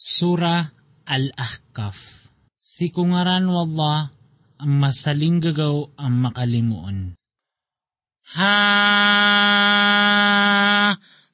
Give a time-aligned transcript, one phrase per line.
[0.00, 0.72] Sura
[1.04, 4.08] Al-Ahqaf Si kungaran wallah
[4.56, 7.20] ang masaling gagaw ang makalimuon.
[8.32, 8.56] Ha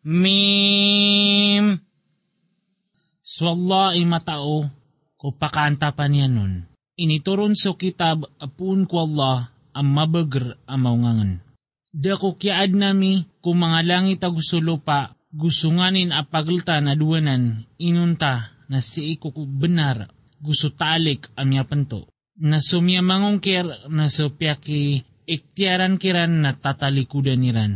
[0.03, 1.79] Mim
[3.23, 4.67] So Allah ay matao
[5.14, 6.67] ko pakanta pa niya nun.
[6.98, 11.38] Inituron so kitab apun ko Allah ang mabagr ang maungangan.
[11.94, 18.83] Da ko kiad nami kung mga langit agusulo pa gusunganin apaglta na duwanan inunta na
[18.83, 22.07] si iko benar gusto talik amya panto.
[22.37, 27.73] Na sumya mangungkir na supya ki iktiaran kiran na tatalikudan niran.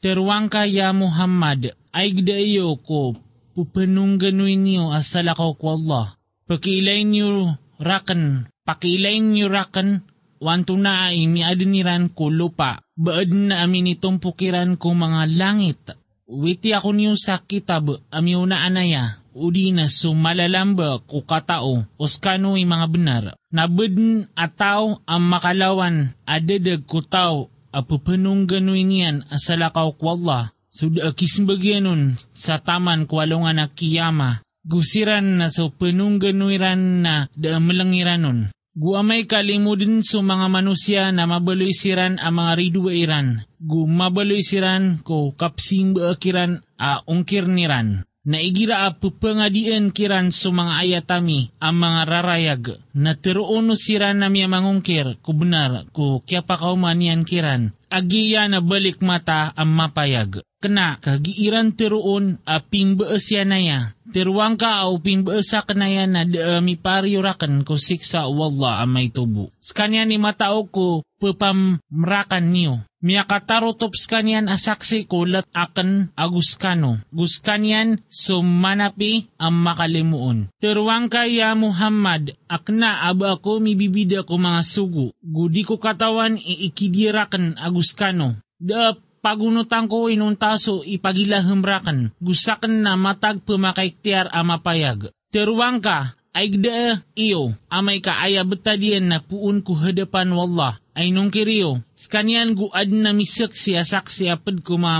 [0.00, 3.18] Terwang kaya Muhammad ay gdayo ko
[3.58, 6.06] pupanungganuin niyo asalakaw ko Allah.
[6.48, 10.06] Pakilay niyo rakan, pakilay niyo rakan,
[10.40, 12.80] wanto na ay miadiniran ko lupa.
[12.94, 15.82] Baad na amin itong pukiran ko mga langit.
[16.28, 22.86] Witi ako niyo sa kitab, amyo na anaya, udi na sumalalamba ko katao, oskano mga
[22.90, 23.24] benar.
[23.54, 30.50] Nabudin ataw ang makalawan, adadag ko tao, apupanong ganuin yan asalakaw ko Allah.
[30.68, 38.52] Suda kismbagyanon sa taman kwalungan na kiyama, gusiran na so penung ganuiran na daamalangiranon.
[38.78, 43.28] Guamay kalimudin sa mga manusia na mabaloy siran ang mga ridwairan.
[43.58, 48.06] Gu mabaloy siran ko kapsim akiran a ungkir niran.
[48.26, 52.64] Naigira a pupangadian kiran mga ayatami ang mga rarayag.
[52.98, 57.72] Na tiruono siran na miya mangungkir ko benar ko kya pa kaumanian kiran.
[57.88, 60.44] Agiya na balik mata ang mapayag.
[60.58, 63.80] Kena kagiiran tiruon a pingbaasya na ya.
[64.08, 65.88] Tiruang ka au pingbaasa ka na
[66.26, 69.54] da mi pariyurakan ko siksa wallah amay tubo.
[69.62, 72.82] Skanya ni matao ko pupamrakan niyo.
[72.98, 76.98] Miya katarotops kanyan asaksi ko lat akan aguskano.
[77.14, 80.50] Guskanyan sumanapi ang makalimuon.
[80.58, 85.14] Tiruang kaya Muhammad akna aba ako mibibida ko mga sugo.
[85.22, 88.42] Gudi ko katawan iikidirakan aguskano.
[88.58, 92.18] Da pagunutan ko inuntaso ipagilahemrakan.
[92.18, 95.14] Gusakan na matag pumakaiktiar amapayag.
[95.28, 101.14] Teruang ka, ay gda iyo, amay ka aya betadian na puun ku hadapan wallah, ay
[101.14, 104.98] nung kiriyo, skanyan guad na misak siya saksi apad ko mga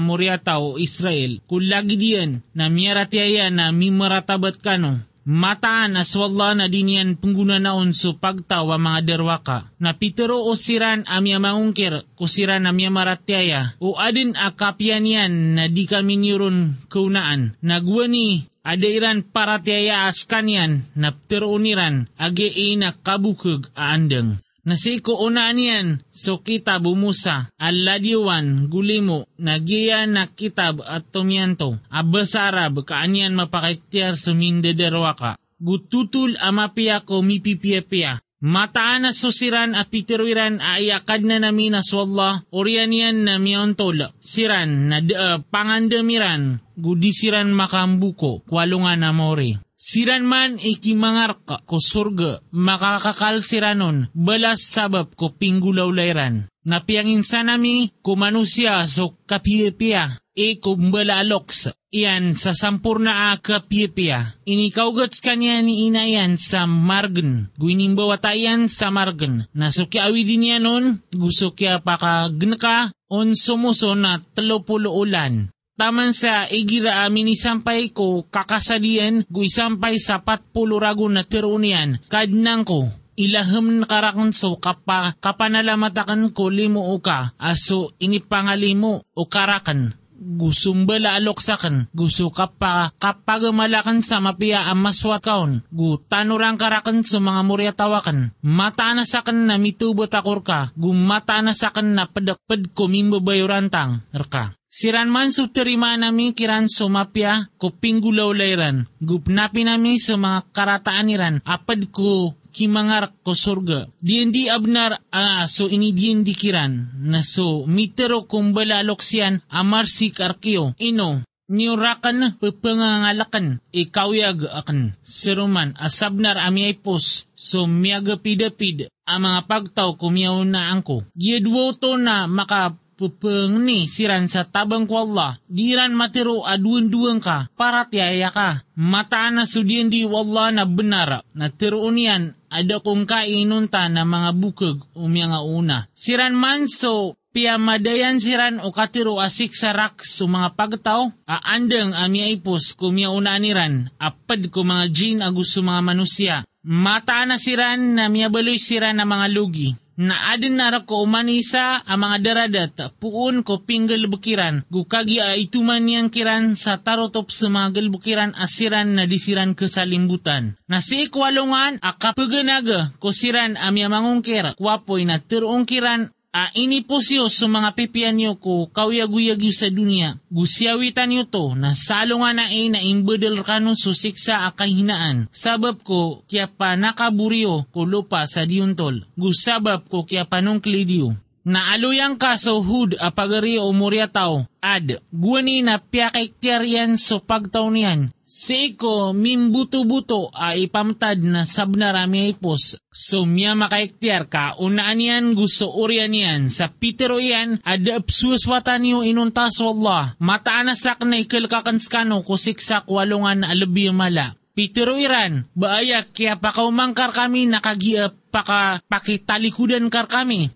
[0.78, 7.20] Israel, kung lagi diyan na miyaratiaya na mimaratabat kano, mataan as wala na din yan
[7.20, 9.68] pengguna naon so pagtawa mga derwaka.
[9.76, 15.68] Na pitero o siran amya maungkir ko siran amya maratyaya o adin akapyan yan na
[15.68, 17.52] di kami niyuron kaunaan.
[17.60, 24.40] Nagwani adairan paratyaya askan yan na pitero niran agi ina kabukag aandeng.
[24.68, 34.12] Nasiko unaan so kitab bumusa, aladiwan, gulimo, nagiya na kitab at tumyanto, abasarab, kaanyan mapakaiktiar
[34.20, 35.40] sumindederwa ka.
[35.56, 38.20] Gututul amapiya ko mipipiyapia.
[38.44, 44.92] Mataan na susiran at pitirwiran aayakad na namin na swalla, orian yan na miontol, siran
[44.92, 49.56] na da, pangandamiran, gudisiran makambuko, kwalungan na mori.
[49.78, 56.50] Siran man ikimangarka ko surga, makakakal siranon, balas sabab ko pinggulaw layran.
[56.66, 65.62] Napiangin sa nami, kumanusya so kapiya e kumbalaloks, iyan sa sampurna a kapiya Inikawgats kanya
[65.62, 69.46] ni inayan sa margen, guinimbawatayan sa margen.
[69.54, 75.54] Nasuki awidin niya nun, gusto kya pakagnaka, on sumuso na talopulo ulan.
[75.78, 82.66] Taman sa igira amin isampay ko kakasadian gu isampay sa patpulo rago na tirunian kadnang
[82.66, 89.94] ko ilaham na karakon so kapa kapanalamatakan ko limo o ka aso inipangalimo o karakan.
[90.18, 98.34] Gusumbala aloksakan, gusto kapa kapagamalakan sa mapia ang maswakaon, gu tanurang karakan sa mga muryatawakan,
[98.42, 104.10] mata na sakan na mitubot akor ka, gu mata na sakan na padakpad ko mimbabayurantang,
[104.10, 104.57] erka.
[104.78, 108.86] Siran man su terima nami kiran sumapya ko pinggulaw layran.
[109.02, 111.36] Gupnapi nami sa mga karataan niran.
[111.42, 113.90] Apad ko kimangar ko surga.
[113.98, 116.94] Diendi abnar ah, so ini diendi kiran.
[117.02, 120.78] Na so mitero kumbala loksian amar si karkiyo.
[120.78, 129.40] Ino, niurakan pepengangalakan ikawiyag akan seruman asabnar ami ay pos so miyaga pidapid ang mga
[129.50, 131.02] pagtaw kumiyaw na angko.
[131.18, 137.86] Giedwoto na maka pupeng ni siran sa tabang ko Allah, diran matiro aduan-duan ka, para
[137.86, 138.66] tiyaya ka.
[138.74, 144.30] Mataan na sudian di wallah na benar, na tiroon yan, ada kong kainunta na mga
[144.34, 145.78] bukag umya nga una.
[145.94, 152.74] Siran man so, piyamadayan siran o katiro asik sarak su mga pagtaw, aandeng amia ipos
[152.74, 156.36] kumya unaniran, apad ko mga jin agus mga manusia.
[156.66, 162.06] Mata na siran na miyabaloy siran na mga lugi na adin nara ko umanisa ang
[162.06, 167.82] mga daradat, puun ko pinggal bukiran, gukagi a ituman niyang kiran sa tarotop sa mga
[167.82, 170.54] galbukiran asiran na disiran kesalimbutan.
[170.70, 177.48] Na si ikwalungan, akapaganaga ko siran amya mangungkir, na turungkiran A ini po siyo sa
[177.48, 180.20] mga pipian niyo ko kawyaguyag sa dunia.
[180.28, 185.32] Gusyawitan niyo to na salo nga na e na imbedel kano susiksa akahinaan.
[185.32, 189.08] Sabab ko kya pa nakaburiyo ko lupa sa diuntol.
[189.16, 191.16] Gusabab ko kya panong klidiyo.
[191.48, 194.44] Na aluyang kaso hud apagari o murya tao.
[194.60, 198.12] Ad, guwani na piyakik yan so pagtaw niyan.
[198.28, 202.76] Seiko mimbuto-buto a ipamtad na sabnarami ipos.
[202.92, 206.52] So miya makaiktiar ka, unaan yan gusto urian yan.
[206.52, 210.12] Sa pitero yan, ada apsuswatan niyo inuntas wallah.
[210.20, 214.36] Mataanak na ikalkakanskano kusik sa kwalungan alabi mala.
[214.52, 220.52] Pitero iran, baaya kaya pakaumangkar kami nakagiap paka pakitalikudan kar kami.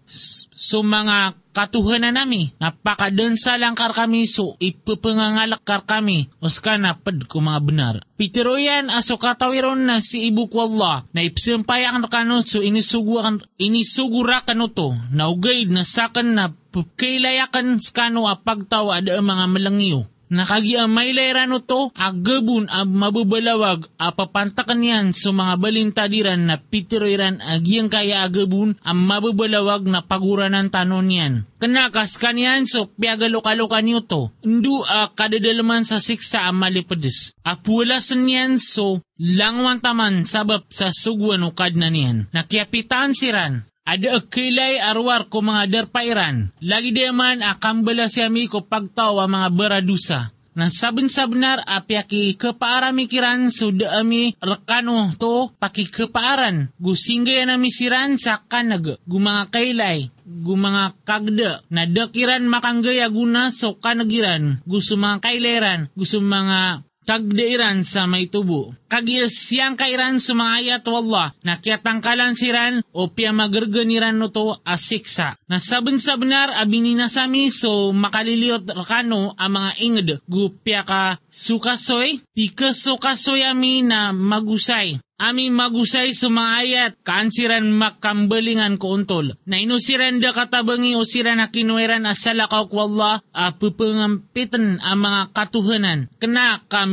[0.52, 6.32] So mga katuhanan nami, napakadensa lang kar kami so ipupangangalak kar kami.
[6.40, 7.94] Uska na pad ko mga benar.
[8.16, 13.44] Pitero yan aso katawiron na si ibu ko Allah na ipsimpayak na kano so inisugurakan,
[13.60, 21.12] inisugurakan to na ugay na sakan na pagkailayakan skano a pagtawa ada mga malangyo Nakagiamay
[21.12, 28.24] layran to, agabun ang mabubalawag, apapantakan yan sa so mga balintadiran na pitiroiran agiyang kaya
[28.24, 31.44] agabun ang mabubalawag na paguranan tanon yan.
[31.60, 37.36] Kanakas kanyan so piagalokalukan nyo to, ndu a kadadalaman sa siksa ang malipades.
[37.44, 42.32] Apulasan yan so langwan taman sabab sa sugwan ukad na niyan.
[42.32, 46.54] Nakiapitan siran, ada akilay arwar ko mga derpairan.
[46.62, 50.30] Lagi di man akambala siya mi ko pagtawa mga beradusa.
[50.52, 56.68] Na sabun sabnar apiaki kepaaramikiran suda ami rekano to paki kepaaran.
[56.76, 64.62] Gusingga na misiran sa kanag gumanga kailay gumanga kagda na dakiran makanggaya guna so kanagiran
[64.64, 68.74] gusto mga kaileran mga tagdairan sa may tubo.
[68.88, 74.58] Kagiyas siyang kairan sa mga ayat wallah na kiatangkalan siran o piya magarganiran no to
[74.62, 75.40] asiksa.
[75.48, 82.20] Na sabon sa benar abinina sami so makaliliot rakano ang mga inged gupya ka sukasoy,
[82.36, 89.38] pika sukasoy ami na magusay Ami magusay sumaayat, kaansiran makambalingan ko untol.
[89.46, 95.30] Na inusiran da katabangi o sira na kinueran asalakaw ko Allah, a pupangampitan ang mga
[95.30, 96.10] katuhanan.
[96.18, 96.90] Kena ka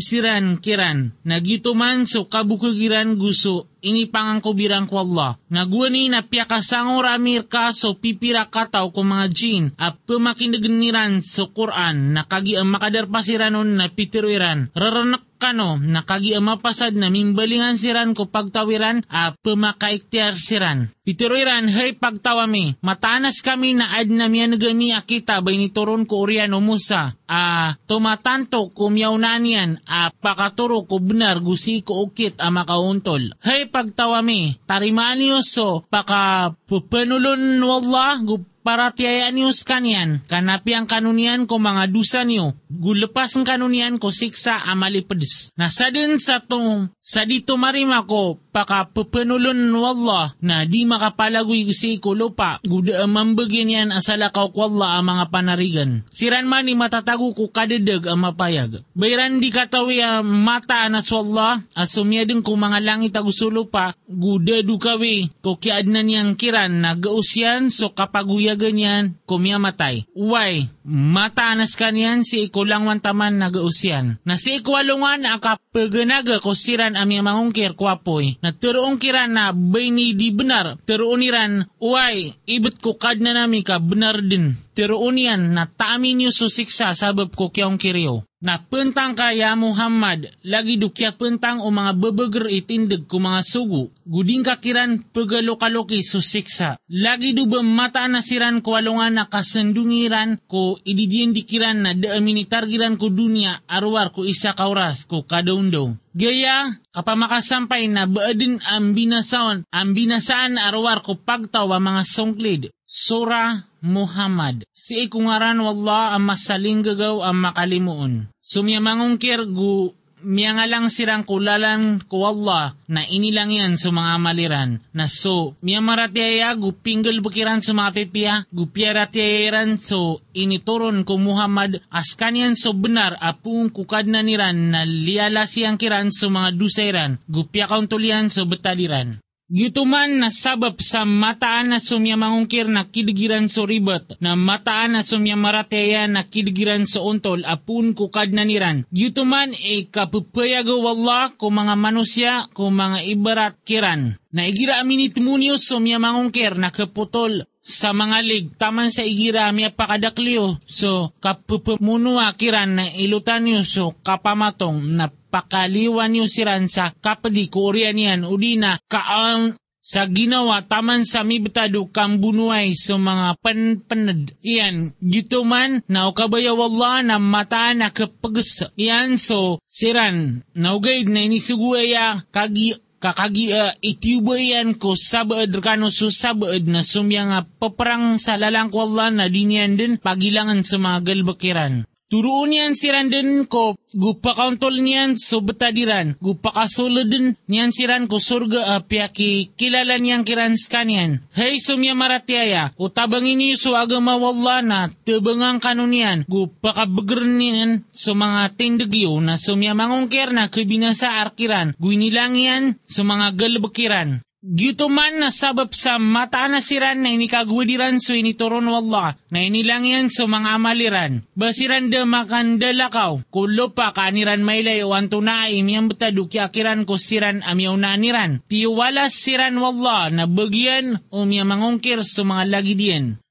[0.00, 1.12] siran kiran.
[1.20, 5.36] Nagito man so kabukagiran gusto ini pangangkubirang ko Allah.
[5.50, 12.14] Naguani na piyakasangor amir ka so pipira kataw ko mga jin at pumakinagniran so Quran
[12.16, 14.72] na kagi ang makadarpasiranon na pitiruiran.
[14.76, 20.92] Raranak kano nakagi ang mapasad na mimbalingan siran ko pagtawiran a pumakaiktiar siran.
[21.00, 26.22] Pitiruiran, hey pagtawami, matanas kami na ad na miya nagami akita bay ni Toron ko
[26.22, 27.16] Oriano Musa.
[27.30, 33.38] A tumatanto kumyaw na niyan a pakaturo ko benar gusi ko ukit a makauntol.
[33.38, 38.18] Hey pagtawami, tarimaan niyo so paka pupanulon wallah
[38.60, 44.12] para tiyaya niyo kanyan, kanapi ang kanunian ko mga dusa niyo, gulapas ang kanunian ko
[44.12, 45.56] siksa amalipads.
[45.56, 52.02] Nasa din sa tong, sa dito marima ko, paka pupanulon wallah, na di makapalagoy si
[52.02, 55.90] ko lupa, guda mambagyan yan asalakaw ko Allah ang mga panarigan.
[56.10, 58.82] Siran man ni matatago ko kadadag ang mapayag.
[58.92, 65.56] Bayran di katawi mata na swallah, asumyadeng ko mga langit agusulo pa, guda dukawi, ko
[65.56, 70.08] kiad na niyang kiran, nagausyan, so kapaguya kuya ganyan, kumiyamatay.
[70.16, 74.18] Uway, mataanas kanyan si ikulang wantaman nagausyan.
[74.24, 78.39] Na si ikwalungan akapaganaga ko siran ami mangungkir kwapoy.
[78.40, 83.76] Na turuong kiran na bayni di benar, turuuniran, uway, ibet ko kad na nami ka
[83.76, 84.56] benar din.
[84.72, 91.12] Turuunian na taamin niyo susiksa sabab ko kiyong kiriyo na pentang kaya Muhammad lagi dukya
[91.12, 93.92] pentang o mga bebeger itindig ko mga sugu.
[94.08, 96.80] Guding kakiran pagalokaluki susiksa.
[96.88, 103.12] Lagi du mata nasiran ko alungan na kasendungiran ko ididian dikiran na da minitargiran ko
[103.12, 110.58] dunia arwar ko isa kauras ko kadaundong Gaya, kapamakasampay na baadin ang binasaon, ang binasaan
[110.58, 112.62] arwar ko pagtawa mga songklid.
[112.82, 114.64] Sura Muhammad.
[114.72, 118.28] Si ikungaran wallah ang masaling gagaw ang makalimuon.
[118.40, 124.14] Sumya mangungkir gu miya nga lang sirang kulalan ko Allah na inilang yan sa mga
[124.20, 124.70] maliran.
[124.92, 131.80] Na so, miya maratiaya gupinggol bukiran sa mga pipiya, gupya ratiayaran so inituron ko Muhammad
[131.88, 137.12] as kanyan so benar apung kukad na niran na liala siyang kiran sa mga dusairan,
[137.26, 139.20] gupya kauntulian so betaliran.
[139.50, 145.02] Gituman na sabab sa mataan na sumya mangungkir na kidigiran so ribot, na mataan na
[145.02, 148.86] sumya marateya na kidigiran so untol apun kukad na niran.
[148.94, 154.22] Gituman e kapupayago wallah ko mga manusya ko mga ibarat kiran.
[154.30, 159.68] Na igira amin itimunyo sumya mangungkir na kaputol sa mga lig taman sa igira mi
[159.68, 167.70] pakadaklyo so kapupumunua kiran na ilutan so kapamatong na pakaliwan niyo siran sa kapadi ko
[167.70, 174.36] niyan udina kaang sa ginawa taman sa mibtado kang bunuay sa mga panpanad.
[174.44, 178.68] Iyan, gito man, na kabayaw Allah na mata na kapagas.
[178.76, 186.68] Iyan so, siran, naugay na inisiguaya kagi kakagi uh, itiubayan ko sabaad kano so sabaad
[186.68, 191.88] na sumya nga paparang sa lalang ko Allah na dinyan din pagilangan sa mga galbakiran.
[192.10, 198.10] Turuun niyan si Randen ko, gupa kauntol niyan so betadiran, gupa kasulodin niyan si Ran
[198.10, 201.22] ko surga apya ki kilala niyan kiran skanian.
[201.30, 208.58] Hey sumya maratiaya, utabang ini so agama wala na tebengang kanunian, gupa kabegernian so mga
[208.58, 214.26] tindagyo na sumya mangungkir na kebinasa arkiran, guinilang yan so mga galbekiran.
[214.40, 219.84] Gito man na sabab sa mata na siran na inikagwadiran so inituron wallah na inilang
[219.84, 221.20] yan so mga amaliran.
[221.36, 227.44] Basiran da makandalakaw kulo pa kaniran maylay o anto na imiyang betaduk akiran ko siran
[227.44, 228.40] amyaw na aniran.
[228.48, 232.72] Piwalas siran wallah na bagyan o miya mangungkir so mga lagi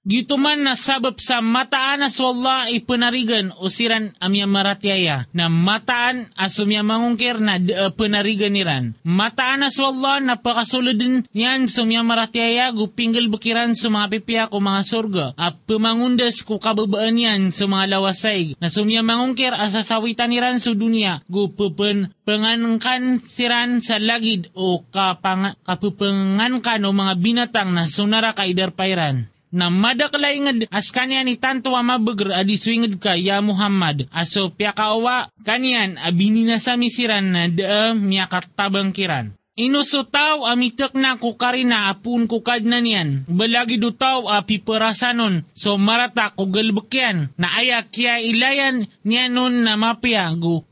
[0.05, 0.19] diyan.
[0.19, 6.31] Gito man na sabab sa mataan as wala ipanarigan o siran amya maratyaya na mataan
[6.35, 8.95] as umya mangungkir na uh, niran.
[9.03, 14.81] Mataan as wala na pakasulodin yan sumya maratyaya gupinggal bukiran sa mga pipiya ko mga
[14.83, 20.75] surga at pumangundas ko kababaan yan sa mga lawasay na sumya mangungkir asasawitan niran sa
[20.75, 29.29] dunia gupupan pangankan siran sa lagid o kapang, kapupangankan o mga binatang na sunara kaidarpairan
[29.51, 34.53] na madaklay ngad as kanyan ni tanto wa mabagar adi swingad ka ya Muhammad aso
[34.53, 39.33] pya kawa kanyan abini na sa misiran na da miya katabang kiran.
[39.59, 43.27] Inusutaw amitek na kukarina apun kukad na niyan.
[43.27, 45.43] Balagi dutaw api perasanon.
[45.51, 47.35] So marata kugalbekyan.
[47.35, 50.63] Na aya kya ilayan niyanon na mapya gu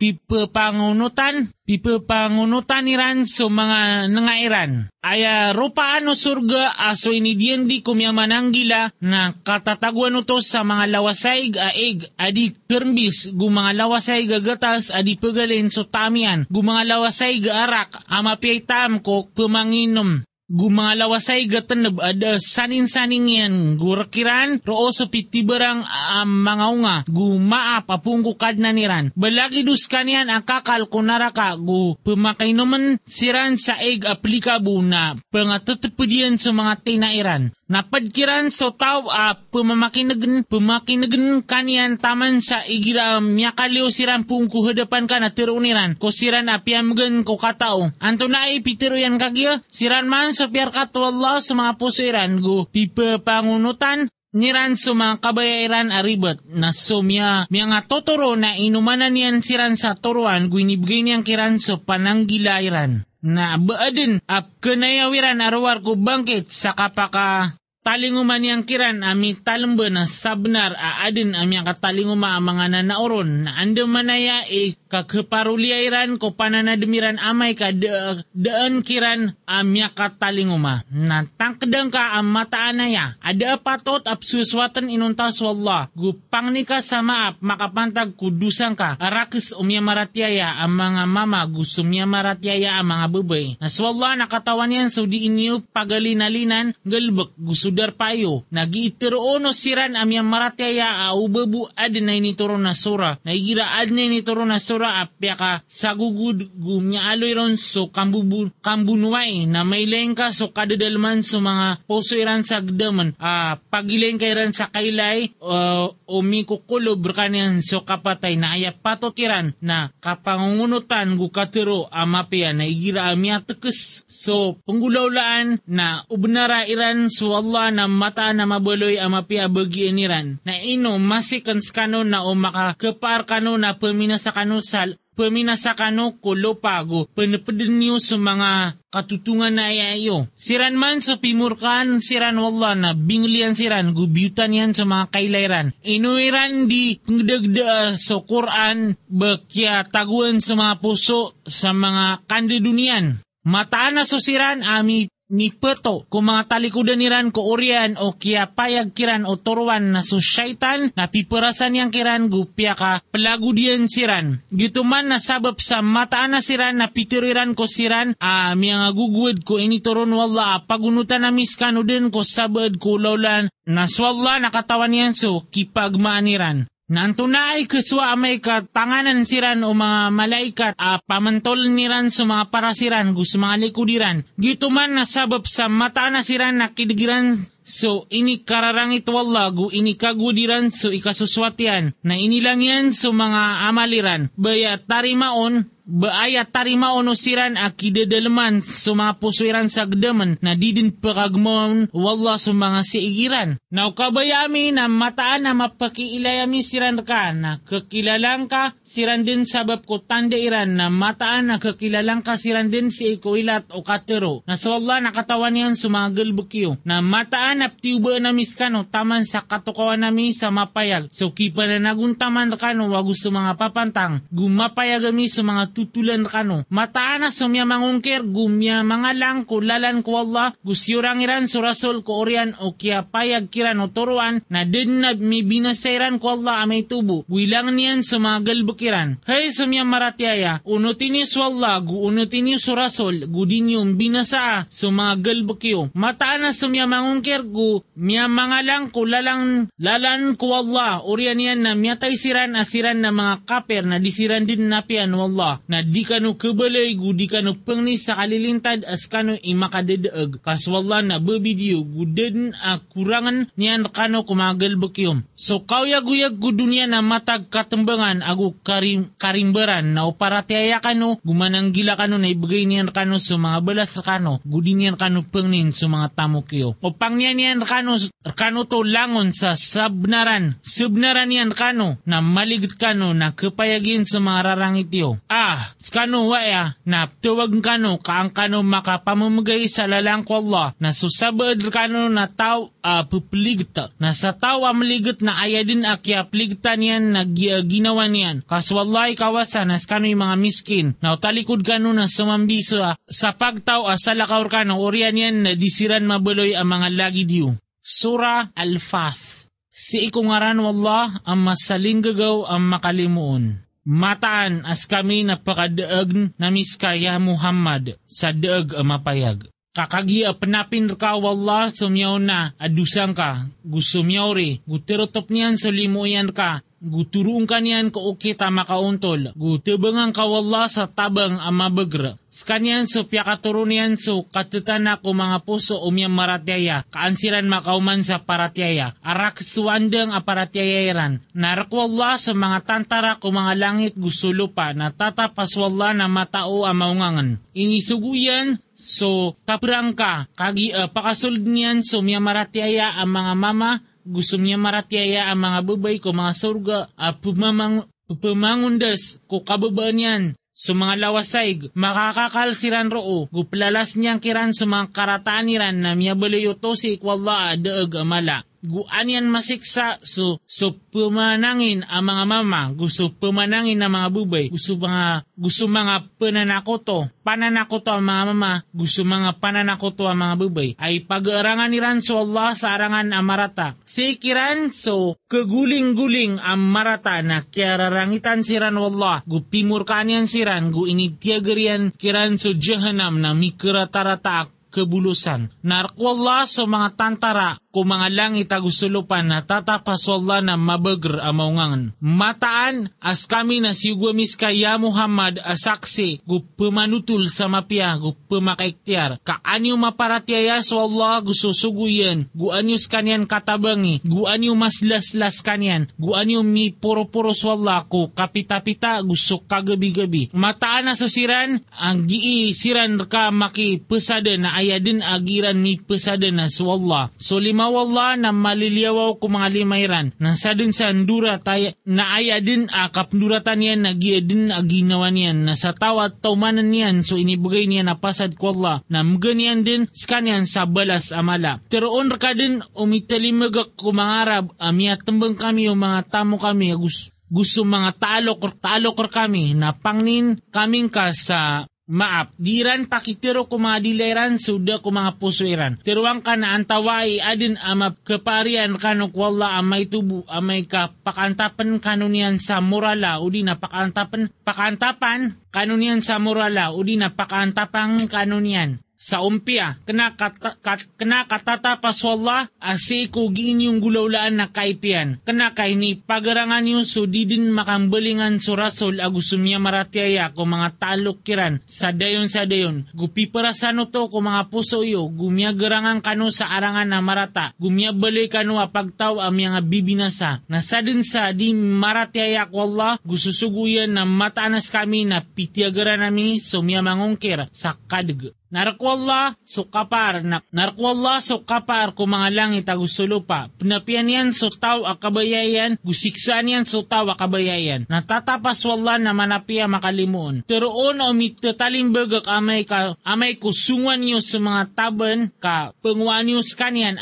[1.68, 4.88] pipapangunutan pipapangunutan iran so mga nangairan.
[5.08, 12.12] Aya rupaan o surga aso inidiyan di kumyamananggila na katataguan to sa mga lawasay aig
[12.20, 18.36] adi kermbis gu mga lawasay gagatas adi pagalin so tamian gu mga lawasay gaarak ama
[18.68, 23.54] tam ko pumanginom gumalawasay gatanab ada sanin-saning yan.
[23.76, 29.12] Gurakiran roo sa pitibarang um, mga unga gumaap apungkukad na niran.
[29.14, 36.56] Balagi dus kanyan ang kakal kunaraka gu pumakainuman siran sa eg aplikabo na pangatatapadian sa
[36.56, 44.24] mga tinairan Napadkiran so tao a uh, pumamakinagan, pumakinagan kanian taman sa igira miyakaliw siran
[44.24, 47.92] pung kuhadapan ka na tiruniran ko siran a piamgan ko katao.
[48.00, 52.72] Anto na ay pitiro yan kagya, siran man sa piar katwallah sa mga pusiran go.
[52.72, 56.40] Pipa pangunutan niran sa mga kabayaran aribot.
[56.48, 61.76] Na sumya miya nga totoro na inumanan niyan siran sa turuan guinibigay niyang kiran sa
[61.84, 69.92] pananggilairan na baadin ap kenayawiran arwar ko bangkit sa kapaka talinguman yang kiran ami talembe
[69.92, 76.34] na sabnar a adin ami ang katalinguma mga nanauron na ando manaya e kakeparuliairan ko
[76.34, 80.88] pananademiran amay ka de, daan kiran amya katalinguma.
[80.90, 83.16] Na tangkedang ka ang mataan na ya.
[83.20, 85.92] Ada patot ap suswatan inuntas wallah.
[85.94, 88.96] Gupang ni ka sa maap makapantag kudusang ka.
[89.00, 93.46] Arakis umya maratyaya ang mga mama gusumya maratyaya ang mga bubay.
[93.60, 98.48] Naswallah nakatawan yan so di inyo pagalinalinan galbak gusudar payo.
[98.52, 103.20] Nagiitiroon siran amya maratyaya a ubabu adin na inituro na sura.
[103.26, 107.90] Naigira adin na inituro na sura sura apya ka sa gugud gumnya aloy ron so
[107.90, 113.18] kambubu, kambunuay na may ka so kadadalman so mga puso iran sa gdaman.
[113.18, 119.58] Uh, pagileng kay ran sa kailay uh, o mikukulob kanyan so kapatay na aya patotiran
[119.66, 124.06] na kapangungunutan gu katiro amapya na igira amya tekes.
[124.06, 130.62] So penggulaulaan na ubnara iran so Allah na mata na mabaloy amapya bagi iniran na
[130.62, 137.82] ino masikan skano na o makakepar kano na peminasa kano sal paminasakano ko lopago panapeden
[137.82, 140.30] niyo sa mga katutungan na ayayo.
[140.38, 145.68] Siran man sa pimurkan, siran wala na binglian siran, gubyutan yan sa mga kailairan.
[145.82, 153.26] Inuiran di pangdagda sa Quran, bakya taguan sa mga puso sa mga kandidunian.
[153.48, 158.96] Mataan na susiran ami ni Peto kung mga talikudan niran ko orian o kia payag
[158.96, 164.40] kiran o turuan na su syaitan na piperasan yang kiran gupya ka pelagudian siran.
[164.48, 168.96] Gitu man na sabab sa mataan na siran na pitiriran ko siran a uh, mga
[168.96, 174.40] gugwid ko ini turun wala pagunutan na miskano din ko sabad ko laulan na swalla
[174.40, 176.72] nakatawan yan so kipagmaaniran.
[176.88, 182.48] Nanto na ay kuswa amay katanganan siran o mga malaikat a pamantol niran sa mga
[182.48, 184.24] parasiran gusto mga likudiran.
[184.40, 187.36] Gito man nasabab sa mata na siran na kidigiran
[187.68, 194.32] So, ini kararangit wala gu ini kagudiran so ikasuswatian na inilang yan so mga amaliran.
[194.40, 200.92] Baya tarimaon Baaya tarima ono siran a kidedeleman sa mga puswiran sa gdaman na didin
[200.92, 203.50] pagagmon wala sa mga siigiran.
[203.72, 210.04] Now kabayami na mataan na mapakiilayami siran ka na kakilalang ka siran din sabab ko
[210.04, 214.44] tanda iran na mataan na kakilalang ka siran din si ikuilat o katero.
[214.44, 216.84] Na sa wala nakatawan yan sa mga galbukyo.
[216.84, 221.08] Na mataan na tiuba na miskano taman sa katukawan nami sa mapayag.
[221.16, 224.28] So kipa na naguntaman kano wagus sa mga papantang.
[224.36, 226.66] Gumapayag kami sa tutulan kano.
[226.74, 232.74] Mataana sumya mangungkir gumya mga lang kulalan ko Allah gusyurang iran surasol ko orian o
[232.74, 237.30] kya payag kiran o turuan na din na mi binasairan ko Allah amay tubo.
[237.30, 239.22] Wilang niyan sa mga galbukiran.
[239.30, 244.66] Hay sumya maratyaya unutin niyo su Allah gu unutin niyo surasol gu din yung binasa
[244.66, 245.94] sa mga galbukyo.
[245.94, 252.18] Mataana sumya mangungkir gu miya mga lang kulalang lalan ko Allah orian yan na miyatay
[252.18, 257.14] siran asiran na mga kaper na disiran din napian wallah na di kano kabalay gu
[257.14, 263.88] di kano pengni sa kalilintad as kano imakadadaag kaswala na babidyo gudin a kurangan niyan
[263.92, 265.28] kano kumagal bakyom.
[265.36, 272.00] So kawyag-uyag gu dunya na matag katembangan agu karim, karimbaran na uparataya kano gumanang gila
[272.00, 276.16] kano na ibigay niyan kano sa mga balas kano gudin niyan kano pengnin sa mga
[276.16, 276.80] tamukyo.
[276.80, 278.00] O pang niyan kano,
[278.38, 280.58] kano to langon sa sabnaran.
[280.64, 285.20] Sabnaran niyan kano na maligit kano na kapayagin sa mga rarangit yo.
[285.28, 291.60] Ah, skano waya na tuwag kano kaang kano makapamamagay sa lalang ko Allah na susabad
[291.70, 293.92] kano na tao uh, pupligta.
[294.00, 297.22] Na sa tao amaligot na ayadin akya pligtan yan na
[297.64, 298.48] ginawa niyan.
[298.48, 303.90] Kaswallay kawasan nas kano yung mga miskin na talikod kano na sumambiso uh, sa pagtaw
[304.00, 307.60] sa lakaw kano orian yan na disiran mabuloy ang mga lagi diyo.
[307.84, 309.48] Sura Al-Fath.
[309.70, 317.96] Si ikungaran wallah ang masaling gagaw ang makalimuon mataan as kami napakadaag na miskaya Muhammad
[318.04, 319.48] sa daag mapayag.
[319.72, 322.52] Kakagi penapin ka wallah sumyaw na.
[322.58, 330.14] Adusang ka, gusumyaw ri, gutirotop niyan sa limuyan ka, guturung kanyan ko ukita makauntol, gutubangang
[330.14, 332.22] kawalla sa tabang amabagra.
[332.38, 339.42] Skanyan so piakaturunian so katutana ko mga puso umyang maratyaya, kaansiran makauman sa paratyaya, arak
[339.42, 341.26] suwandang aparatyayairan.
[341.34, 347.42] Narakwalla sa mga tantara ko mga langit gusulupa na tatapaswalla na matao amaungangan.
[347.58, 354.56] Inisuguyan so kaprang ka, kagi uh, pakasulod niyan so miyamaratyaya ang mga mama, gusto niya
[354.56, 360.24] maratyaya ang mga babay ko mga surga at pumamang, pumamangundas ko kababaan yan
[360.58, 366.74] sa mga lawasay, makakakalsiran roo, guplalas niyang kiran sa mga karataan niran na miyabalayo to
[366.74, 370.02] si ikwalla daag amala guan yan masiksa.
[370.02, 372.62] So so pumanangin ang mga mama.
[372.74, 374.46] Gusto pumanangin ang mga bubay.
[374.50, 377.12] Gusto mga gusto mga pananakoto.
[377.22, 378.54] Pananakoto ang mga mama.
[378.74, 380.70] Gusto mga pananakoto ang mga bubay.
[380.82, 383.78] Ay pag-arangan ni Ranso Allah sa arangan ang marata.
[383.86, 389.22] Si kiran so kaguling-guling ang marata na kiararangitan si Ran Allah.
[389.28, 390.70] Gupimur kanyan si Ran.
[390.74, 395.50] Gu inigtiagarian kiran so jahanam na mikiratarata kebulusan.
[395.66, 401.94] Narkwalla sa mga tantara ko mga langit agusulupan na tatapaswalla na mabagr amaungangan.
[402.02, 409.22] Mataan as kami na sigwamis kaya Muhammad asaksi gu pemanutul sa mapya gu pemakaiktiar.
[409.22, 416.18] Kaanyo maparatyaya sa Allah gusto suguyan gu anyos kanyan katabangi gu anyo maslas-las kanyan gu
[416.18, 420.34] anyo mi puro-puro sa Allah ko kapita-pita gusto kagabi-gabi.
[420.34, 426.50] Mataan na susiran ang gii siran ka maki pesada na ayadin agiran mi pesada na
[426.50, 427.14] sa Allah.
[427.22, 430.08] So lima mawala na maliliyawaw ko mga limayran.
[430.24, 434.48] Na sa din sa andura tayo na aya din akap duratan yan na giya din
[434.48, 439.04] aginawa niyan na sa tawat taumanan niyan so inibigay niya na pasad ko Allah na
[439.04, 441.60] mga din skanyan sa balas amala.
[441.68, 447.12] Teroon ka din umitalimag ko mga Arab amya tembang kami o mga tamo kami gusto
[447.28, 452.36] gusto mga talok or talok or kami na pangnin kaming ka sa maap.
[452.36, 454.84] Diran pakitiro ko mga dileran, suda
[455.18, 455.80] pusuiran.
[455.82, 462.38] Tiruang ka na antawai adin amap keparian kanok wala amay tubu amay ka pakantapan kanunian
[462.38, 469.78] sa murala udi na pakantapan pakantapan kanunian sa murala udi na pakantapang kanunian sa umpia,
[469.86, 475.22] kena, kata, kat, kena katata paswalla asi ko giinyong gulaulaan na kaipian.
[475.22, 481.62] Kena kay ni pagarangan niyo so didin makambalingan surasol agusumya maratiaya ko mga talok kiran
[481.70, 482.90] sa dayon sa dayon.
[482.98, 487.54] Gupi para sano to ko mga puso yo gumya garangan kano sa arangan na marata.
[487.62, 490.42] Gumya bali kano apagtaw ang mga bibinasa.
[490.50, 496.82] Nasa din sa di maratiaya ko Allah gususuguyan na mataanas kami na pitiagaran nami sumya
[496.82, 498.34] mangungkir sa kadag.
[498.48, 503.52] Narkwalla so kapar, narkwalla so kapar ko mga langit agusulupa.
[503.60, 507.84] Pinapian yan so tao akabayayan, gusiksaan yan so tao akabayayan.
[507.92, 510.48] Natatapas wala na manapia makalimuon.
[510.48, 516.96] Teroon o mitatalimbergak amay ka, amay kusungan niyo sa mga taban ka penguan niyo kanyan,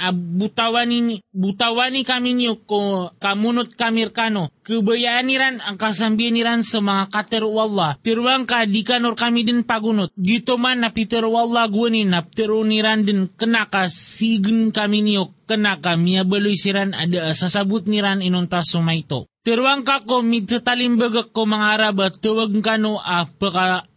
[1.36, 4.50] butawani kami niyo ko kamunot kamirkano.
[4.66, 8.02] Kubayaan niran ang kasambihan niran sa mga kateru Allah.
[8.02, 10.10] Tiruang ka di kanor kami din pagunot.
[10.18, 15.84] Gito man na pitero wallah gwani naptero ni randin kena ka sigun kami niyo kena
[15.84, 19.28] ka miya baloy siran ada sasabut ni ran inunta sumaito.
[19.44, 23.28] Tiruang ka ko mitatalimbaga ko mga Arab at tuwag ka no ah,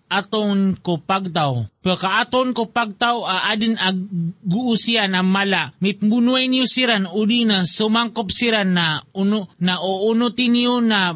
[0.08, 1.68] aton ko pagtaw.
[1.84, 3.96] Pagkaaton ko pagtaw aadin ag
[4.44, 5.72] guusian ang mala.
[5.78, 11.12] Mitbunuay niyo siran udi na sumangkop siran na uno na uunutin niyo na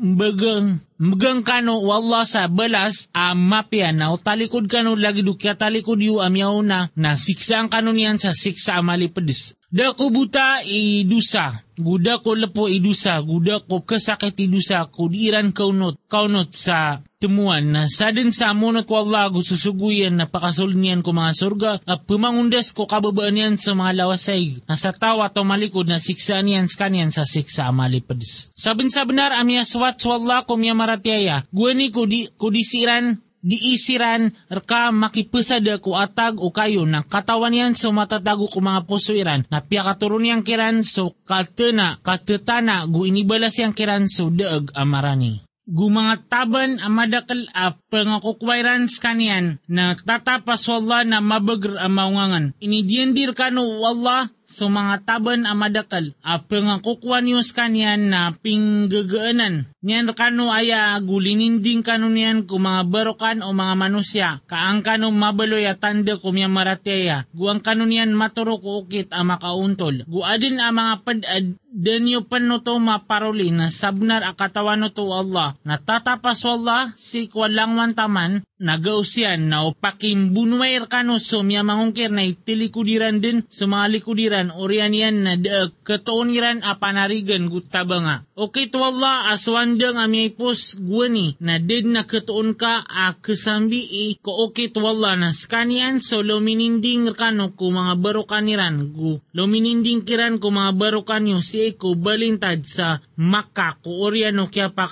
[0.00, 6.20] bagang Magang kano wala sa balas a mapya na talikod kano lagi dukya talikod yu
[6.20, 9.56] amyaw na na siksa ang kano niyan sa siksa amali pedis.
[9.72, 16.52] Da ko buta idusa, guda ko lepo idusa, guda ko kesakit idusa, kudiran kaunot, kaunot
[16.52, 21.36] sa temuan na sa din sa munot ko Allah gususuguyan na pakasul niyan ko mga
[21.36, 26.00] surga at pumangundas ko kababaan niyan sa mga lawasay na sa tawa to malikod na
[26.00, 28.48] siksa niyan sa kanyan sa siksa amali pedis.
[28.56, 34.32] Sabin sa benar amya swat swalla ko miya maratiaya, guwani ko di, ko disiran diisiran
[34.48, 39.64] rka makipesada ko atag o kayo ng katawan yan so matatago ko mga pusuiran na
[39.64, 45.49] piya yang kiran so katena katetana gu inibalas yang kiran so deeg amarani.
[45.70, 52.50] Gu mga taban amadakal a pangakukwairan skanian na tatapas wala na mabagr amaungangan.
[52.58, 59.70] Inidiendir kano wala So mga taban amadakal, apeng nga kukuha niyo kanyan na pinggagaanan.
[59.78, 65.70] Niyan kano aya gulininding kano niyan kung mga barokan o mga manusya, kaang kano mabaloy
[65.70, 70.02] at tanda kumya marateya, guang kano niyan maturo ko ukit ang makauntol.
[70.10, 76.90] Guadin ang mga padad, denyo panuto maparuli na sabnar akatawan to Allah, na tatapas Allah
[76.98, 83.64] si kwalang wantaman, nagausyan na upakim bunumair kano so miya mangungkir na itilikudiran din sa
[83.64, 88.16] mga likudiran orian yan na da katooniran a panarigan gutaba nga.
[88.36, 94.06] Okay to Allah aswandang amiyay pos gwani na din na katoon ka a kasambi i
[94.20, 100.36] ko okay to Allah na skanian so lumininding kano ko mga barokaniran gu lumininding kiran
[100.36, 104.84] ko mga barokanyo si ko balintad sa Makkah ko oriano kya pa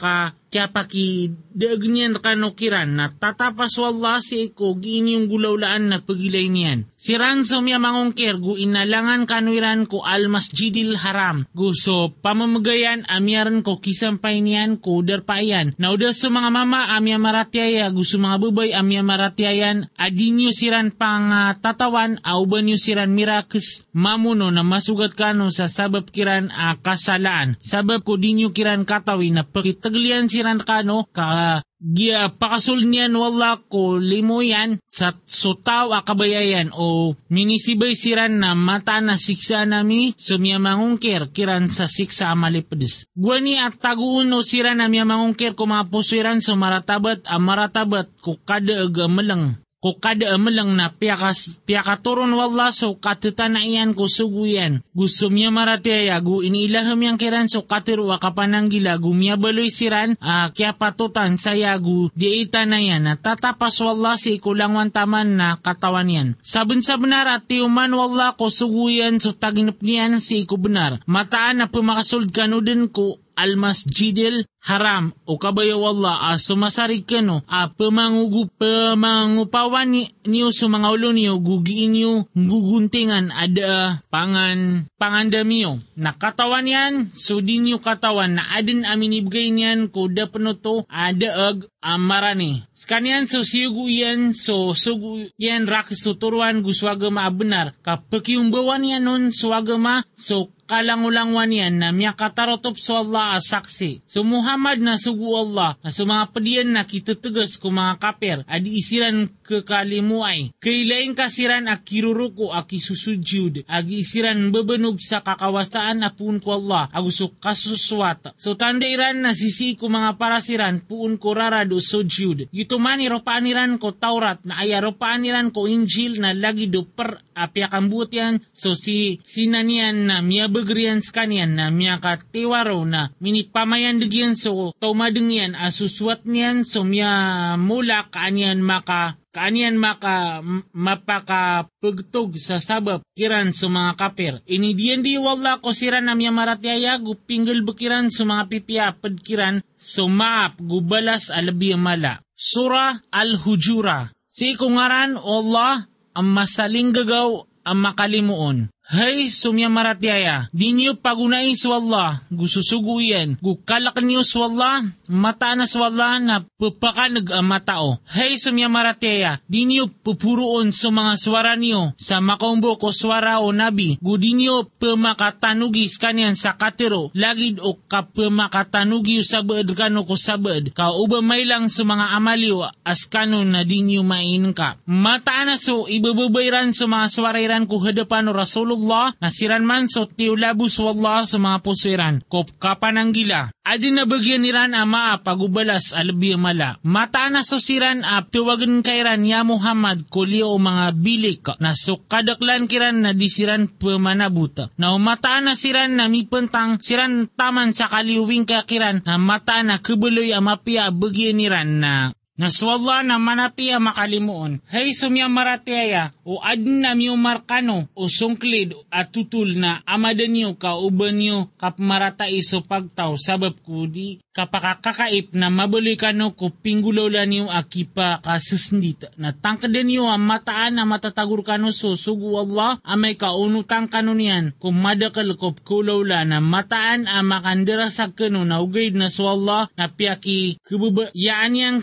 [0.48, 6.88] ka kaya paki dagnyan kanukiran na tatapas wala si iko giinyong gulaulaan na pagilay niyan.
[6.98, 11.46] Si ransom ya mangungkir gu inalangan kanuiran ko al masjidil haram.
[11.54, 15.78] Gu so pamamagayan amyaran ko kisampay niyan ko darpayan.
[15.78, 21.30] Nauda sa mga mama amya maratiaya gu sa mga babay amya maratiayan adinyo siran pang
[21.30, 27.58] uh, tatawan auban nyo siran mirakes mamuno na masugat kano sa sabab kiran uh, kasalaan.
[27.62, 34.02] Sabab ko dinyo kiran katawi na pakitaglian siran kano ka Gia pakasul niyan wala ko
[34.02, 34.82] limo yan.
[34.90, 41.86] Sa sutaw akabayayan o minisibay siran na mata na siksa nami sumya mangungkir kiran sa
[41.86, 43.06] siksa amalipadis.
[43.14, 49.06] Gwani at taguuno sira na miya mangungkir pusiran sa maratabat ang maratabat ko kada aga
[49.06, 54.82] malang ko kada amalang na piyakas, piyakaturon wala so katutanayan ko suguyan.
[54.90, 60.50] Gusto miya marataya gu iniilaham yang kiran so katirwa kapananggila gu miya baloy siran uh,
[60.50, 66.28] kya patutan saya gu di itanayan na tatapas wala si ikulangwan taman na katawan yan.
[66.42, 70.98] Sabun sa benar at tiuman wala ko suguyan so taginap niyan si iku benar.
[71.06, 75.14] Mataan na pumakasuld kanudin ko almasjidil haram.
[75.24, 81.38] O kabayo Allah a sumasarig kano a pamangugu pamangupawan ni, niyo sa mga ulo niyo
[81.38, 88.42] gugiin niyo guguntingan ada pangan pangandamiyo na katawan yan so di niyo katawan.
[88.42, 92.66] Na adin amin ibigay niyan ko da penuto ada ag amarani.
[92.74, 97.72] Skanian so siyugu yan so sugu yan rak suturuan guswagama benar.
[97.86, 104.04] Kapag bawan yan nun swagama so kalangulangwan yan na miya katarotop sa Allah asaksi.
[104.04, 108.76] So Muhammad na sugu Allah na sa mga padiyan na kitutugas ko mga kaper adi
[108.76, 110.52] isiran kekalimuay.
[110.60, 118.36] Kailaing kasiran akiruruko akisusujud agi isiran bebenog sa kakawastaan na puun ko Allah agusok kasuswat.
[118.36, 122.52] So tandairan na sisi ko mga parasiran puun ko rarado sujud.
[122.52, 128.74] Gitumani ropaaniran ko Taurat na aya ropaaniran ko Injil na lagi do per apiakambutian so
[128.74, 136.26] si sinanian na miya bagrian skanian na miya katiwaro na minipamayan digyan so taumadengyan asuswat
[136.26, 140.40] niyan so miya mula kaanian maka kaanian maka
[140.72, 144.34] mapaka pagtog sa sabab kiran sa mga kapir.
[144.48, 149.60] Ini diyan di wala ko siran na miya maratyaya gupinggol bukiran sa mga pipiya padkiran
[149.76, 152.20] so maap gubalas alabi mala.
[152.38, 154.14] Sura Al-Hujura.
[154.30, 158.70] Si kungaran Allah ang masaling gagaw ang makalimuon.
[158.88, 165.68] Hay sumya maratyaya, di niyo pagunay sa Allah, gususuguyan, gukalak niyo sa Allah, mata na
[165.68, 168.00] sa Allah na papakanag ang matao.
[168.08, 173.52] Hay sumya maratyaya, di niyo pupuroon sa mga swara niyo, sa makombo ko swara o
[173.52, 179.68] nabi, gu di niyo pamakatanugis kanyan sa katiro, lagid o kapamakatanugyo sa baad
[180.08, 184.56] ko sa baad, kauba may lang sa mga amalyo as kano na di niyo main
[184.56, 184.80] ka.
[184.88, 190.06] Mata na so, ibababayran sa mga swarairan ko hadapan o Rasulullah Allah, nasiran man so
[190.06, 193.50] tiulabus wallah sa mga pusiran, kop kapananggila.
[193.68, 196.80] Adi na bagyan niran ama pagubalas alabi mala.
[196.80, 202.00] Mata na so siran ap tuwagan kairan ya Muhammad kulio o mga bilik na so
[202.00, 204.72] kadaklan kiran na disiran pemanabuta.
[204.80, 210.32] Na umata na siran na mipentang siran taman sa kaliwing kakiran na mata na kebeloy
[210.32, 214.62] amapia bagyan niran na Naswalla na manapia makalimuon.
[214.70, 220.54] Hay sumya maratiaya o adin na miyo markano o sungklid at tutul na amadan niyo
[220.54, 226.54] ka uban niyo kap marata iso pagtaw sabab ko di kapakakakaip na mabuloy kano ko
[226.54, 232.78] pinggulaw niyo akipa kasusndita na tangkadan niyo ang mataan na matatagur kano so sugu Allah
[232.86, 238.62] amay kaunutang kano niyan kung madakal ko kulaw na mataan ang makandira sa kano na
[238.62, 241.76] ugaid na so Allah na piyaki kubaba yaan yang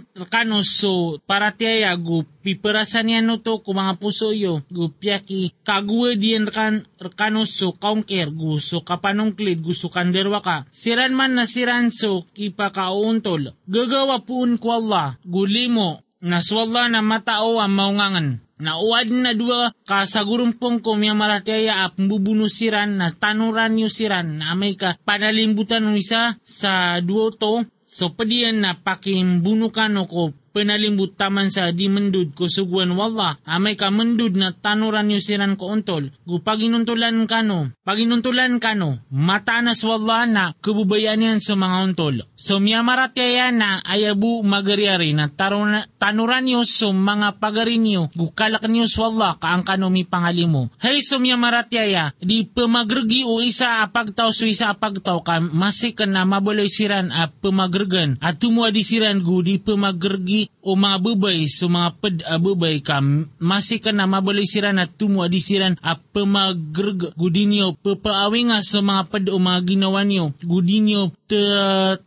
[0.45, 6.21] kano so para tiaya gu piperasan yan no to mga puso yo gu piyaki kagwe
[6.21, 10.69] diyan kan rekano so kaungker gu so kapanungklid gu so kanderwa ka.
[10.69, 17.57] Siran man na siran so kipa kauntol gagawa puun ko Allah gu limo na matao
[17.57, 18.45] ang maungangan.
[18.55, 23.75] Na uwad na dua ka sa gurumpong ko miya marataya ap mbubuno siran na tanuran
[23.75, 30.33] yu siran na may ka panalimbutan isa sa duo to so padiyan na pakimbunukan ko
[30.55, 35.59] penalimbut taman sa di mendud ko suguan wala amay ka mendud na tanuran yu siran
[35.59, 36.15] ko untol.
[36.23, 42.23] Gu paginuntulan kano paginuntulan kano matanas wala na kebubayan yan sa mga untol.
[42.39, 48.31] So miya marataya na ayabu magariari na taruna, tanuran yu so mga pagarin yu gu
[48.31, 50.71] kalak niyo wala kaang kano mi pangalimo.
[50.79, 56.23] Hey so miya marataya di pemagregi o isa apagtaw so isa apagtaw ka masikan na
[56.23, 57.74] mabuloy siran a pemagregen
[58.23, 62.79] at tumwa di siran gu di pemagregi o mga bubay so mga ped a bubay
[62.79, 63.03] ka
[63.37, 68.79] masih ka na mabalay siran at tumo adi siran a pamagrg gudinyo papaawing nga sa
[68.79, 71.11] mga ped o mga ginawa niyo gudinyo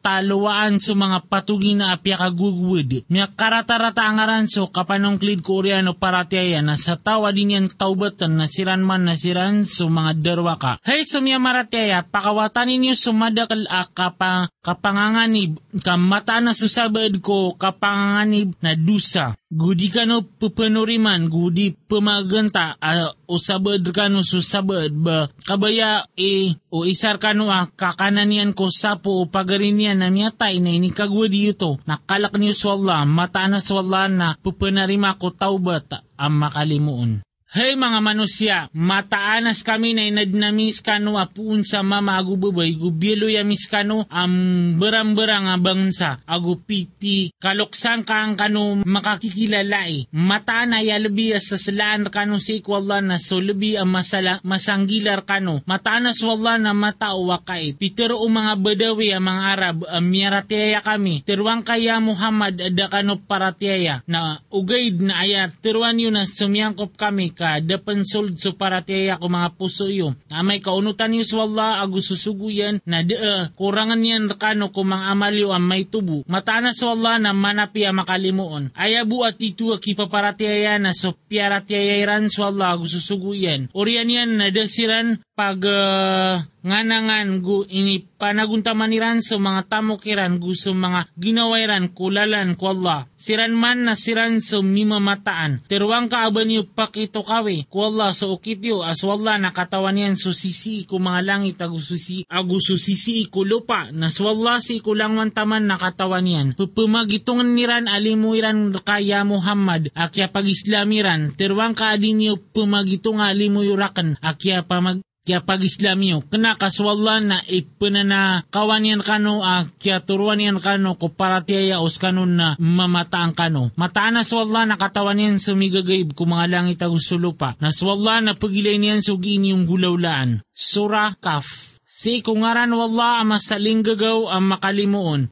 [0.00, 3.04] talawaan sa mga patugin na apya kagugwid.
[3.10, 8.38] Miya karatarata angaran so kapanong klid ko oriano paratiaya na sa tawa din yan taubatan
[8.38, 10.78] na siran man na siran so mga darwa ka.
[10.86, 18.54] Hey so miya maratiaya pakawatan ninyo sumadakal a kapang kapanganganib kamata na susabad ko kapanganganib
[18.62, 19.34] na dusa.
[19.48, 22.76] Gudi kano pupenuriman, gudi pemagenta
[23.24, 29.24] o sabad kano susabad ba kabaya e o isar kano a kakananian ko sapo o
[29.24, 34.04] pagarinian na miyatay na inikagwa di ito nakalak niyo sa Allah mata na sa Allah
[34.12, 37.24] na pupenarima ko taubat ang makalimuon.
[37.48, 44.04] Hey mga manusia, mataanas kami na inadnamis kano apuun sa mama agubabay, gubyelo yamis kano
[44.12, 50.12] ang berang-berang bangsa, agupiti kaloksan ka ang kano makakikilalai.
[50.12, 55.64] Mata na yalabi sa salaan kano si ikwala na so labi ang masala, masanggilar kano.
[55.64, 57.72] Mataanas wala na mata o wakay.
[57.80, 61.24] Pitero o mga badawi ang mga Arab, ang miyaratiyaya kami.
[61.24, 65.56] Tirwang kaya Muhammad ada kano paratiyaya na ugaid na ayat.
[65.64, 70.18] Tirwan yun na sumiyangkop kami ka dapan soldso para tiya ko mga puso iyo.
[70.26, 75.14] Amay kaunutan niyo sa Allah agu susuguyan na de uh, kurangan yan kano ko mga
[75.14, 76.26] amalyo ang may tubo.
[76.26, 78.74] Matana sa Allah na manapi ang makalimuon.
[78.74, 83.70] Ayabu at ito ki paparatiya na so piaratiya sa Allah agu susuguyan.
[83.70, 90.50] Orian yan na desiran pag uh, nganangan gu ini panaguntaman iran sa mga tamukiran gu
[90.58, 93.06] sa mga ginawairan kulalan ko Allah.
[93.14, 95.62] Siran man na siran sa mimamataan.
[95.70, 100.34] Terwang kaaban yu pakito kawe ko Allah sa ukit yu as wala nakatawan yan so
[100.34, 105.14] sisi ko mga langit agu susi agu susisi ko lupa na swalla si ko lang
[105.30, 106.48] taman nakatawan yan.
[106.58, 115.44] Pupumagitungan niran alimuiran kaya Muhammad akya pag-islamiran terwang kaadin yu pumagitunga alimuyurakan akya pamag kaya
[115.44, 121.12] pag islamyo, kena kaswalla na ipanana kawan yan kano, uh, kaya turuan yan kano, ko
[121.12, 123.68] para tiyaya os kano na mamataan kano.
[123.76, 127.60] Mataan na swalla na katawan yan sumigagaib ko mga langit ang sulupa.
[127.60, 130.40] Na swalla na pagilay niyan sugin yung gulawlaan.
[130.48, 131.76] Sura Kaf.
[131.84, 135.28] Si kungaran wala ang masaling gagaw ang makalimuon.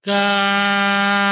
[0.00, 1.28] Kaf.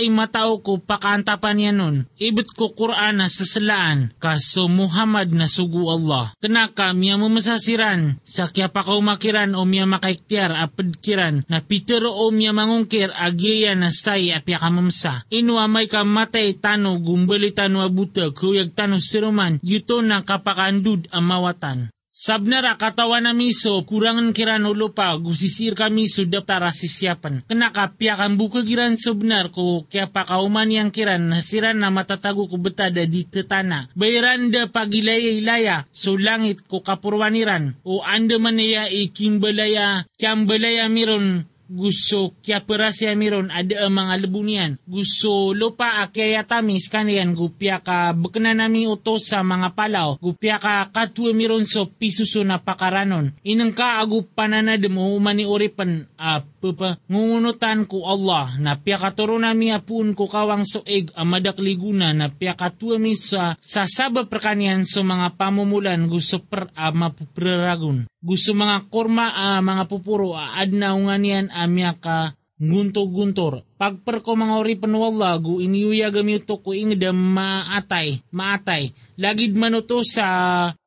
[0.00, 2.06] Ay matao ko pakanta pa niya nun.
[2.16, 6.30] Ibit ko Quran na sasalaan, kaso Muhammad na sugu Allah.
[6.38, 12.54] Kenaka miya mamasasiran, sa kya pa makiran o miya makaiktiar apadkiran, na pitero o miya
[12.54, 15.26] mangungkir agyeya na say apya kamamsa.
[15.34, 21.90] Inwa may kamatay tano gumbali tano abuta kuyag tano siruman, yuto na kapakandud ang mawatan.
[22.10, 27.46] Sabnara katawan na miso, kurangan kiran ulo pa, gusisir kami sudah tara sisyapan.
[27.46, 32.50] Kena kapya kan buka kiran subnar ko, kaya pa kauman yang kiran, nasiran na matatago
[32.50, 33.86] ko betada di tetana.
[33.94, 42.66] Bayaran da pagilaya-ilaya, so langit ko kapurwaniran, o anda manaya ikimbalaya, kiambalaya miron, gusto kya
[42.66, 44.74] perasya miron ada mga lebunian.
[44.82, 50.18] Gusto lupa akya tamis kanian gupya ka bekena nami utos sa mga palaw.
[50.18, 53.30] Gupya ka katwa miron so pisuso na pakaranon.
[53.46, 59.38] Inang ka agu pananadem o mani uripan uh, papa ngungunutan ko Allah na pya katuro
[59.38, 64.82] nami apun ko kawang soeg amadak liguna na pya katwa mi sa, sa saba perkanian
[64.82, 68.10] so mga pamumulan gusto per uh, mapupreragun.
[68.20, 73.64] Gusto mga kurma uh, mga pupuro uh, adna unganian amya ka ngunto-guntor.
[73.80, 78.92] Pagper ko mga ori panwala, gu iniyuya gamito ko ingda maatay, maatay.
[79.16, 80.28] Lagid manuto sa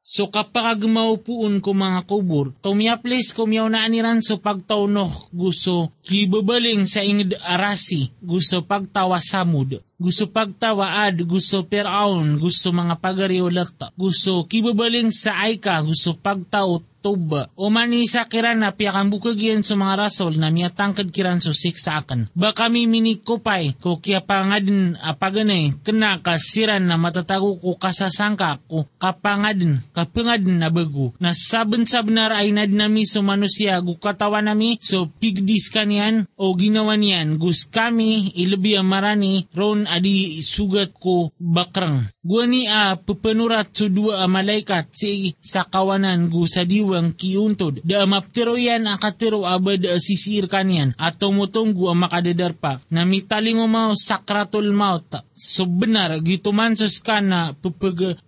[0.03, 6.83] So kapag maupuon ko mga kubur, tumiyaplis ko miyaw na aniran so pagtaunoh gusto kibabaling
[6.83, 13.95] sa ingid arasi, gusto pagtawa samud, gusto pagtawa ad, gusto peraon, gusto mga pagariyo lakta,
[13.95, 17.51] gusto kibabaling sa aika, gusto pagtaot tuba.
[17.59, 21.51] O mani sa kiran na piyakan bukagyan sa mga rasol na miya tangkad kiran so
[21.51, 22.31] siksakan.
[22.31, 29.83] Ba kami minikupay ko kya pangadin apaganay kena kasiran na matatago ko kasasangka ko kapangadin
[29.91, 31.11] kapangadin na bago.
[31.19, 37.35] Na saben-sabenar ay nadnami so manusia gu katawa nami so pigdis kanian o ginawa niyan
[37.35, 42.12] gus kami ilabi marani ron adi sugat ko bakrang.
[42.23, 47.83] Guani a pupenurat so dua a malaikat si sa kawanan gu sa diwa ang kiuntod.
[47.83, 53.91] Da maptiro yan ang katiro abad sisir kanyan at tumutunggu ang makadadarpa na mitalingo mo
[53.91, 55.03] sakratul maut.
[55.35, 57.59] So benar, gito man sus ka na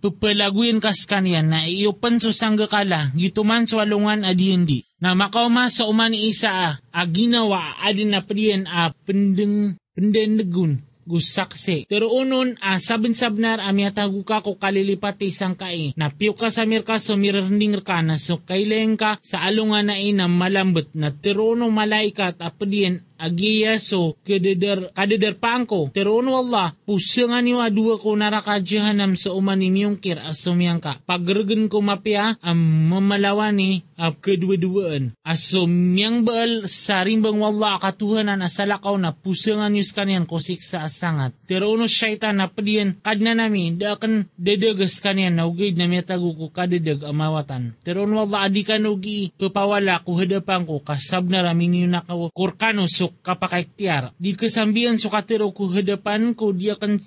[0.03, 4.83] pupalaguin kas kanyan na iupan sus sangga kala, gito man sa walungan adiendi.
[4.99, 11.85] Na makauma sa uman isa a, a ginawa adin na priyan a pendeng pendendegun gusakse.
[11.87, 15.93] Pero unon, uh, sabin-sabnar ami atagu ka ko kalilipati isang kai.
[15.95, 20.25] Napiyo ka sa mirka so mirarning ka na so kaileng ka sa alungan na ina
[20.25, 25.91] malambot na tirono malaikat apadiyan agiya so kadadar, kadadar paangko.
[25.91, 30.99] Teron wallah, pusangan niyo adua ko naraka jahanam sa uman ni miyungkir asumyang ka.
[31.03, 35.15] Pagergen ko mapia ang mamalawani ap kedua-duaan.
[35.23, 41.31] Asumyang baal sa rimbang wallah katuhanan asalakaw na pusangan niyo kanyan ko siksa asangat.
[41.47, 46.51] Terono syaitan na padiyan kadna nami da akan dedegas kanyan na ugid na metago ko
[46.51, 47.77] kadedeg amawatan.
[47.85, 52.87] Teron wallah adi ka ugi papawala ko hadapan ko kasab na ramin yun nakaw kurkano
[52.89, 54.13] so kapakaiktiar.
[54.15, 56.97] Di kasambihan so katero hadapan ko di akan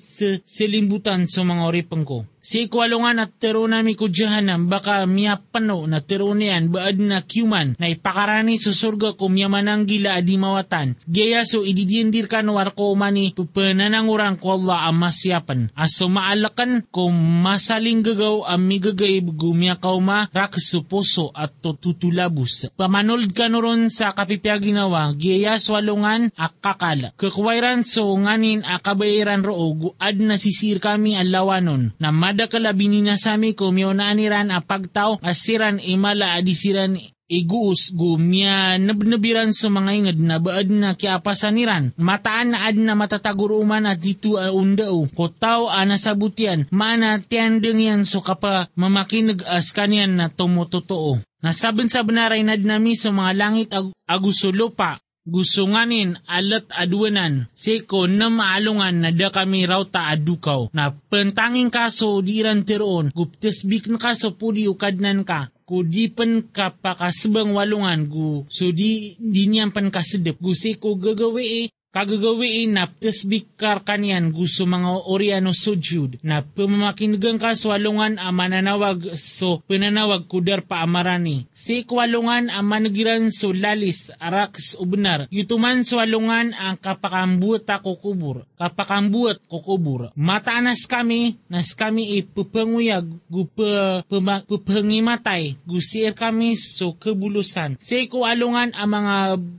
[0.44, 2.28] selimbutan sa mga oripang ko.
[2.48, 7.20] Si ikwalungan at tero nami ko jahanam baka miya pano na tero niyan baad na
[7.20, 10.96] kyuman na ipakarani sa surga ko miya manang gila adi mawatan.
[11.04, 15.68] Gaya so ididindir ka no ko mani pupananangurang ko Allah ang masyapan.
[15.76, 22.72] Aso maalakan ko masaling gagaw ang migagaib gumya kauma raksu puso at tutulabus.
[22.80, 23.60] Pamanold ka no
[23.92, 27.12] sa kapipya ginawa gaya swalungan akakal.
[27.12, 34.62] Kakwairan so nganin akabayiran roo guad na sisir kami alawanon na mad Na aniran a
[34.62, 36.94] pagtaw asiran imala adisiran
[37.28, 41.92] iguus gumya nabnabiran sa mga ingad na baad na kiapasaniran.
[42.00, 45.04] Mataan na ad na matataguruman at dito a undao.
[45.12, 51.20] Kotaw a nasabutian, mana tiandeng yan so kapa mamakinag as kanyan na tumutotoo.
[51.38, 54.98] Nasabin sa benaray nad nami sa mga langit ag agusulupa
[55.28, 62.18] gusunganin alat aduanan seko na maalungan na da kami raw ta adukaw na pentanging kaso
[62.24, 65.52] diran tiroon guptesbik na kaso pudi ukadnan ka.
[65.68, 68.48] Kudipan ka pakasbang walungan gu.
[68.48, 69.20] So di
[69.68, 70.40] pan kasedep.
[70.40, 78.20] Gu seko gagawi kagagawiin na tesbikar kanyan gusto mga oriano sujud na pamamakingang ka swalungan
[78.20, 81.48] ang mananawag so pinanawag kudar pa amarani.
[81.56, 85.26] Si kwalungan ang managiran so lalis araks ubnar.
[85.32, 88.36] Yutuman swalungan ang kapakambuot ako kubur.
[88.60, 90.12] Kapakambuot ko kubur.
[90.12, 94.04] Mataanas kami nas kami ipupanguyag gupa
[94.44, 97.80] pupangimatay gusir kami so kebulusan.
[97.80, 99.14] Si kwalungan ang mga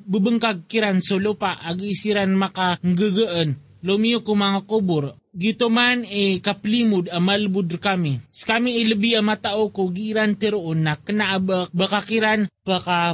[0.06, 1.82] bubengkag kiran so lupa ag
[2.20, 4.20] kiran maka nggegaan, lumiyo
[4.68, 8.18] kubur, Gito man e kaplimud amalbud kami.
[8.34, 13.14] S kami ilabi ang matao ko giran teroon na kanaabak bakakiran baka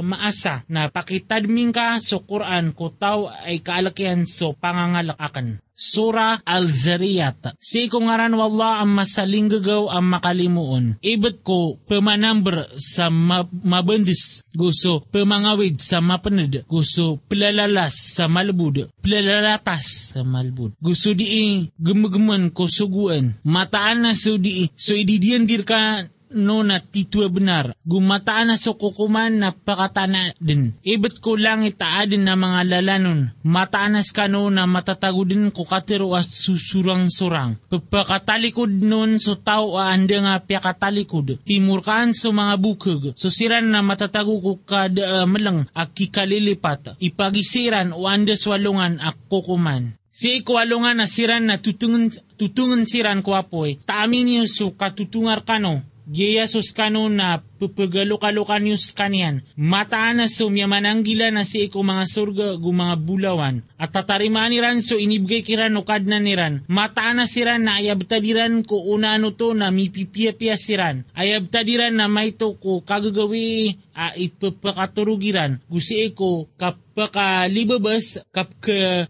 [0.00, 5.60] maasa na pakitadming ka so Quran ko tao ay kaalakihan so pangangalakakan.
[5.74, 7.58] Sura Al-Zariyat.
[7.58, 11.02] Si ko ngaran wala ang masaling gagaw ang makalimuon.
[11.02, 14.46] Ibet ko pemanamber sa ma- mabendis.
[14.54, 16.62] Gusto pemangawid sa mapanad.
[16.70, 18.94] Gusto pelalalas sa malbud.
[19.02, 20.78] Pelalalatas sa malbud.
[20.78, 23.36] Gusto di gemegemen ko suguan.
[23.42, 27.72] Mataan na so di, so ididian dir ka no na titwa benar.
[27.86, 30.74] Gumataan na so kukuman na pakatana din.
[30.82, 33.30] Ibet ko lang itaadin na mga lalanon.
[33.46, 37.56] Mataanas ka no na matatago din ko katiro as susurang-surang.
[37.70, 41.40] Pagpakatalikod nun so tao anda nga piyakatalikod.
[41.46, 43.14] Pimurkaan so mga bukog.
[43.14, 43.30] So
[43.64, 46.98] na matatago ko kada uh, malang akikalilipat.
[46.98, 49.94] Ipagisiran o anda swalungan ak kukuman.
[50.14, 52.06] Si ikwalungan na siran na tutungan,
[52.38, 59.40] tutungan siran ko apoy, taamin niyo so katutungar kano, Giyasus kano na pupagalo-kalokan yus kanyan.
[59.56, 63.64] Mataan na so miyamananggila na si iko mga surga gu mga bulawan.
[63.80, 66.60] At tatarimaan niran so inibigay kiran no kadna niran.
[66.68, 71.08] Mataan na siran na ayabtadiran ko una ano to na mipipia-pia siran.
[71.16, 75.64] Ayabtadiran na may to ko kagagawi a ipapakaturugiran.
[75.72, 78.52] Gusi iko kapakalibabas kap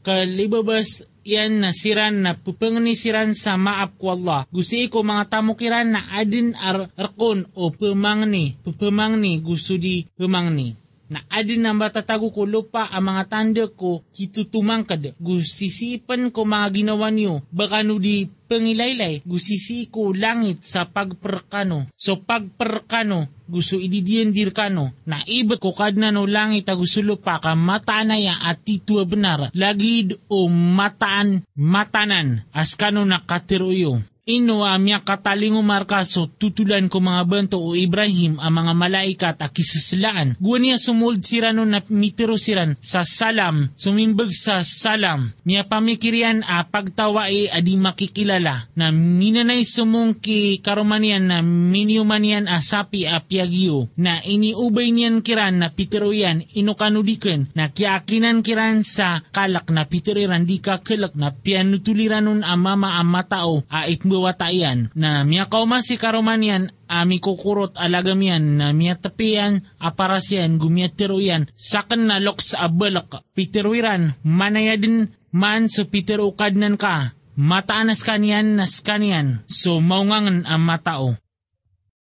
[0.07, 4.47] kalibabas yan na siran na pupanganisiran sa maap ko Allah.
[4.53, 11.21] Gusto ko mga tamukiran na adin ar arkon o pumangni, pupamangni gusto di pumangni na
[11.29, 15.13] adin na matatago ko lupa ang mga tanda ko kitutumang kada.
[15.21, 21.91] Gusisipan ko mga ginawa niyo, baka no di pangilaylay, gusisi ko langit sa pagperkano.
[21.97, 27.57] So pagperkano, gusto ididiyan dirkano, na ibat ko kadna no langit a gusto lupa ka
[27.57, 34.14] matanaya at titwa benar, lagid o mataan, matanan, as kano nakatiruyo.
[34.25, 40.41] Ino amya katalingo markaso tutulan ko mga bento o Ibrahim ang mga malaikat a kisaslaan.
[40.41, 45.29] Guwan niya sumuld sirano na mitiro siran sa salam, sumimbag sa salam.
[45.45, 52.65] Miya pamikirian a pagtawa e adi makikilala na minanay sumong ki karomanian na miniumanian a
[52.65, 59.21] sapi a piagyo na iniubay niyan kiran na pitiro yan inukanudiken na kiakinan kiran sa
[59.37, 64.95] kalak na pitiriran di ka kelak na pianutuliranon a mama a matao a itmo buwatayan
[64.95, 72.23] na miya kauman si karomanian ami kukurot alagamian na miya tapian aparasyan gumiyatiruyan sakan na
[72.23, 79.43] lok sa abalak pitirwiran manaya din man so pitirukad nan ka mataanas kanian nas kanian
[79.51, 81.19] so maungangan ang matao